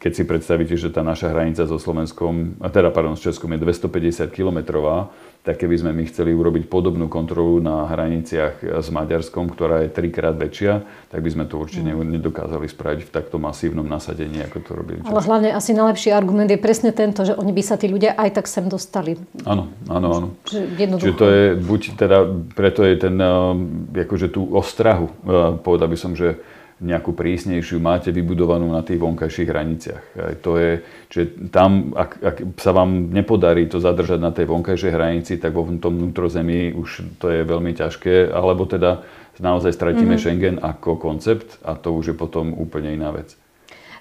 [0.00, 4.32] keď si predstavíte, že tá naša hranica so Slovenskom, teda pardon, s Českom je 250
[4.32, 5.12] kilometrová,
[5.44, 10.36] tak keby sme my chceli urobiť podobnú kontrolu na hraniciach s Maďarskom, ktorá je trikrát
[10.36, 12.20] väčšia, tak by sme to určite mm.
[12.20, 15.00] nedokázali spraviť v takto masívnom nasadení, ako to robili.
[15.08, 18.40] Ale hlavne asi najlepší argument je presne tento, že oni by sa tí ľudia aj
[18.40, 19.16] tak sem dostali.
[19.48, 20.28] Áno, áno, áno.
[20.44, 25.96] Čiže to je, buď teda, preto je ten, eh, akože tú ostrahu, eh, povedal by
[25.96, 26.36] som, že
[26.78, 30.04] nejakú prísnejšiu máte vybudovanú na tých vonkajších hraniciach.
[30.46, 30.78] To je,
[31.10, 35.66] čiže tam, ak, ak sa vám nepodarí to zadržať na tej vonkajšej hranici, tak vo
[35.66, 39.02] tom vnútrozemí už to je veľmi ťažké, alebo teda
[39.42, 40.22] naozaj stratíme mm-hmm.
[40.22, 43.38] Schengen ako koncept a to už je potom úplne iná vec.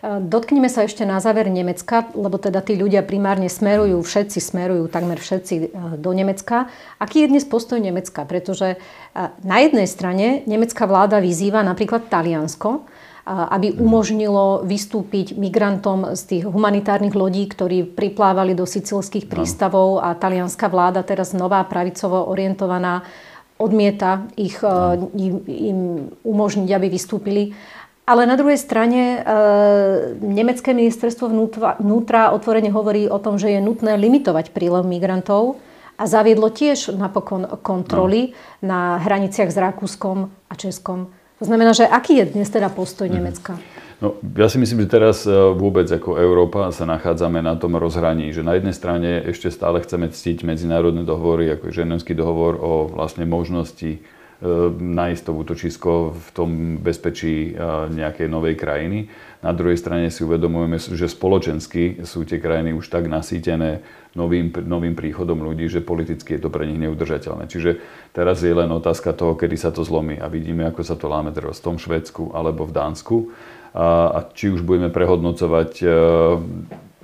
[0.07, 5.19] Dotknime sa ešte na záver Nemecka, lebo teda tí ľudia primárne smerujú, všetci smerujú, takmer
[5.19, 5.63] všetci e,
[5.99, 6.71] do Nemecka.
[6.95, 8.23] Aký je dnes postoj Nemecka?
[8.23, 8.77] Pretože e,
[9.43, 12.81] na jednej strane nemecká vláda vyzýva napríklad Taliansko, e,
[13.27, 20.71] aby umožnilo vystúpiť migrantom z tých humanitárnych lodí, ktorí priplávali do sicilských prístavov a talianská
[20.71, 23.03] vláda, teraz nová pravicovo orientovaná,
[23.57, 24.61] odmieta ich,
[25.17, 25.79] im, im
[26.21, 27.57] umožniť, aby vystúpili.
[28.07, 29.35] Ale na druhej strane e,
[30.23, 35.59] nemecké ministerstvo vnútra, vnútra otvorene hovorí o tom, že je nutné limitovať prílev migrantov
[35.99, 38.31] a zaviedlo tiež napokon kontroly
[38.63, 38.71] no.
[38.71, 41.11] na hraniciach s Rakúskom a Českom.
[41.37, 43.15] To znamená, že aký je dnes teda postoj mm.
[43.19, 43.59] Nemecka?
[43.99, 48.31] No, ja si myslím, že teraz e, vôbec ako Európa sa nachádzame na tom rozhraní,
[48.31, 52.87] že na jednej strane ešte stále chceme ctiť medzinárodné dohovory, ako je ženevský dohovor o
[52.87, 53.99] vlastne možnosti
[54.77, 59.09] nájsť to útočisko v tom bezpečí e, nejakej novej krajiny.
[59.41, 63.81] Na druhej strane si uvedomujeme, že spoločensky sú tie krajiny už tak nasýtené
[64.13, 67.49] novým, novým príchodom ľudí, že politicky je to pre nich neudržateľné.
[67.49, 67.81] Čiže
[68.13, 70.21] teraz je len otázka toho, kedy sa to zlomí.
[70.21, 73.17] A vidíme, ako sa to láme teraz v tom Švedsku alebo v Dánsku.
[73.73, 75.87] A, a či už budeme prehodnocovať e,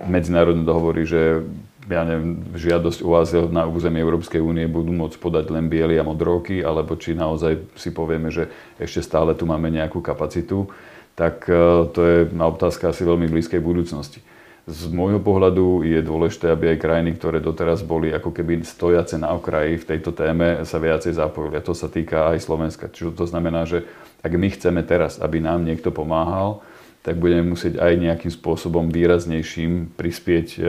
[0.06, 1.42] medzinárodné dohovory, že
[1.90, 6.08] ja neviem, žiadosť o azyl na území Európskej únie budú môcť podať len bieli a
[6.08, 8.48] modrovky, alebo či naozaj si povieme, že
[8.80, 10.72] ešte stále tu máme nejakú kapacitu,
[11.14, 11.54] tak e,
[11.92, 14.24] to je na otázka asi veľmi blízkej budúcnosti.
[14.64, 19.36] Z môjho pohľadu je dôležité, aby aj krajiny, ktoré doteraz boli ako keby stojace na
[19.36, 21.60] okraji v tejto téme, sa viacej zapojili.
[21.60, 22.88] A to sa týka aj Slovenska.
[22.88, 23.84] Čiže to znamená, že
[24.24, 26.64] ak my chceme teraz, aby nám niekto pomáhal,
[27.04, 30.60] tak budeme musieť aj nejakým spôsobom výraznejším prispieť e,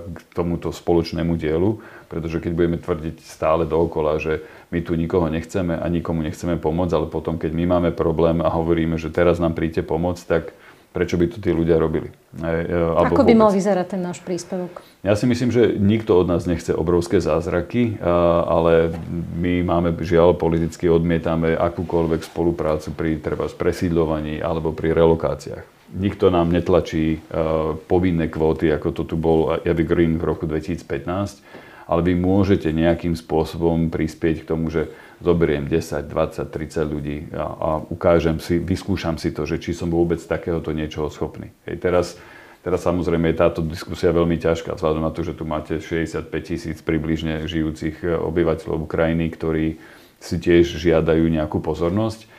[0.00, 4.40] k tomuto spoločnému dielu, pretože keď budeme tvrdiť stále dookola, že
[4.72, 8.48] my tu nikoho nechceme a nikomu nechceme pomôcť, ale potom, keď my máme problém a
[8.48, 10.56] hovoríme, že teraz nám príďte pomôcť, tak
[10.96, 12.08] prečo by to tí ľudia robili?
[12.40, 13.42] E, alebo Ako by vôbec.
[13.44, 14.80] mal vyzerať ten náš príspevok?
[15.04, 18.00] Ja si myslím, že nikto od nás nechce obrovské zázraky,
[18.48, 18.96] ale
[19.36, 26.48] my máme, žiaľ, politicky odmietame akúkoľvek spoluprácu pri treba presídlovaní alebo pri relokáciách nikto nám
[26.52, 31.44] netlačí uh, povinné kvóty, ako to tu bol Evergreen v roku 2015,
[31.86, 34.88] ale vy môžete nejakým spôsobom prispieť k tomu, že
[35.22, 39.92] zoberiem 10, 20, 30 ľudí a, a ukážem si, vyskúšam si to, že či som
[39.92, 41.54] vôbec takéhoto niečoho schopný.
[41.68, 42.06] Hej, teraz,
[42.66, 46.78] teraz samozrejme je táto diskusia veľmi ťažká, vzhľadom na to, že tu máte 65 tisíc
[46.82, 49.78] približne žijúcich eh, obyvateľov Ukrajiny, ktorí
[50.22, 52.31] si tiež žiadajú nejakú pozornosť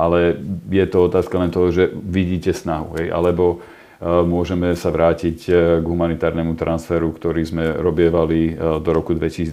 [0.00, 0.40] ale
[0.72, 3.60] je to otázka len toho, že vidíte snahu, hej, alebo
[4.00, 9.52] e, môžeme sa vrátiť e, k humanitárnemu transferu, ktorý sme robievali e, do roku 2018.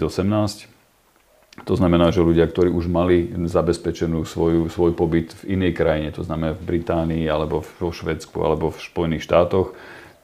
[1.67, 6.23] To znamená, že ľudia, ktorí už mali zabezpečenú svoju, svoj pobyt v inej krajine, to
[6.23, 9.75] znamená v Británii, alebo vo Švedsku, alebo v Spojených štátoch,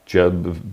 [0.08, 0.24] či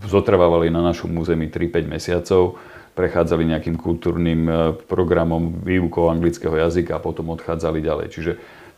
[0.07, 2.61] zotrvávali na našom území 3-5 mesiacov,
[2.93, 4.45] prechádzali nejakým kultúrnym
[4.85, 8.07] programom výukou anglického jazyka a potom odchádzali ďalej.
[8.11, 8.31] Čiže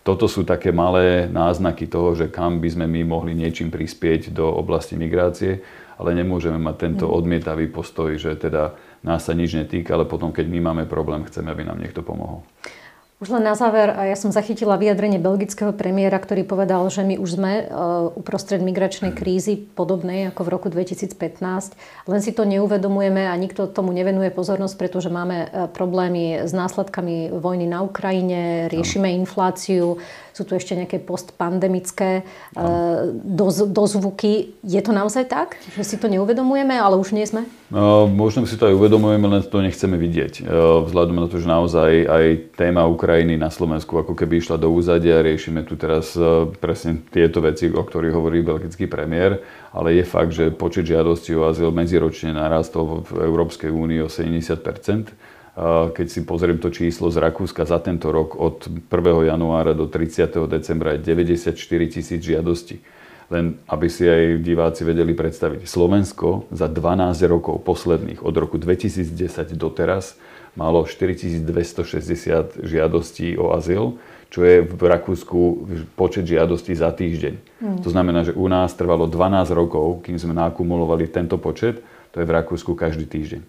[0.03, 4.51] toto sú také malé náznaky toho, že kam by sme my mohli niečím prispieť do
[4.51, 5.63] oblasti migrácie,
[5.95, 7.13] ale nemôžeme mať tento mm.
[7.15, 11.51] odmietavý postoj, že teda nás sa nič netýka, ale potom, keď my máme problém, chceme,
[11.51, 12.43] aby nám niekto pomohol.
[13.21, 17.39] Už len na záver, ja som zachytila vyjadrenie belgického premiéra, ktorý povedal, že my už
[17.39, 17.63] sme e,
[18.19, 21.15] uprostred migračnej krízy podobnej ako v roku 2015.
[22.09, 27.31] Len si to neuvedomujeme a nikto tomu nevenuje pozornosť, pretože máme e, problémy s následkami
[27.31, 30.03] vojny na Ukrajine, riešime infláciu,
[30.35, 32.23] sú tu ešte nejaké postpandemické e,
[33.23, 34.59] doz, dozvuky.
[34.67, 37.47] Je to naozaj tak, že si to neuvedomujeme, ale už nie sme?
[37.73, 40.45] No, možno si to aj uvedomujeme, len to nechceme vidieť.
[40.45, 40.53] E,
[40.85, 45.25] vzhľadom na to, že naozaj aj téma Ukrajiny na Slovensku ako keby išla do úzadia.
[45.25, 49.41] Riešime tu teraz e, presne tieto veci, o ktorých hovorí belgický premiér.
[49.73, 55.33] Ale je fakt, že počet žiadostí o azyl medziročne narastol v Európskej únii o 70%
[55.93, 58.89] keď si pozriem to číslo z Rakúska za tento rok od 1.
[59.29, 60.49] januára do 30.
[60.49, 61.53] decembra je 94
[61.93, 62.81] tisíc žiadostí.
[63.33, 65.65] Len aby si aj diváci vedeli predstaviť.
[65.65, 69.09] Slovensko za 12 rokov posledných, od roku 2010
[69.57, 70.21] doteraz,
[70.53, 73.97] malo 4260 žiadostí o azyl,
[74.29, 75.39] čo je v Rakúsku
[75.93, 77.33] počet žiadostí za týždeň.
[77.61, 77.81] Mm.
[77.85, 81.81] To znamená, že u nás trvalo 12 rokov, kým sme nakumulovali tento počet,
[82.13, 83.41] to je v Rakúsku každý týždeň.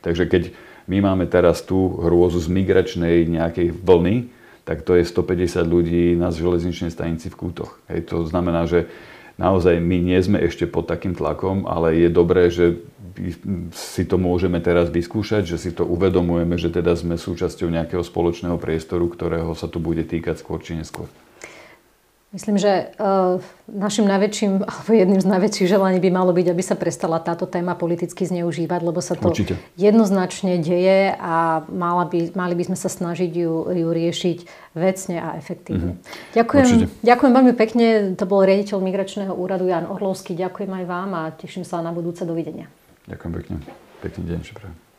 [0.00, 0.42] Takže keď
[0.88, 4.32] my máme teraz tú hrôzu z migračnej nejakej vlny,
[4.70, 7.82] tak to je 150 ľudí na železničnej stanici v Kútoch.
[7.90, 8.86] Hej, to znamená, že
[9.34, 12.78] naozaj my nie sme ešte pod takým tlakom, ale je dobré, že
[13.74, 18.62] si to môžeme teraz vyskúšať, že si to uvedomujeme, že teda sme súčasťou nejakého spoločného
[18.62, 21.10] priestoru, ktorého sa to bude týkať skôr či neskôr.
[22.30, 26.78] Myslím, že uh, našim najväčším, alebo jedným z najväčších želaní by malo byť, aby sa
[26.78, 29.58] prestala táto téma politicky zneužívať, lebo sa to Určite.
[29.74, 34.38] jednoznačne deje a mala by, mali by sme sa snažiť ju, ju riešiť
[34.78, 35.98] vecne a efektívne.
[35.98, 36.34] Mm-hmm.
[36.38, 36.66] Ďakujem,
[37.02, 37.86] ďakujem veľmi pekne.
[38.14, 40.38] To bol riaditeľ Migračného úradu Jan Orlovský.
[40.38, 42.22] Ďakujem aj vám a teším sa na budúce.
[42.22, 42.70] Dovidenia.
[43.10, 43.56] Ďakujem pekne.
[44.04, 44.89] Pekný deň, že